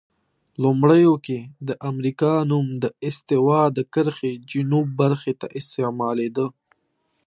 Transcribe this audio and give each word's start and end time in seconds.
لومړیو 0.63 1.13
کې 1.25 1.39
د 1.67 1.69
امریکا 1.89 2.33
نوم 2.51 2.67
د 2.83 2.85
استوا 3.07 3.61
د 3.77 3.79
کرښې 3.93 4.33
جنوب 4.51 4.87
برخې 5.01 5.33
ته 5.39 5.47
استعمالیده. 5.59 6.45